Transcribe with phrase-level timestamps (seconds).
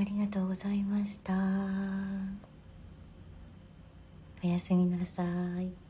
[0.00, 1.34] ありがとうございました。
[4.42, 5.22] おやすみなさ
[5.60, 5.89] い。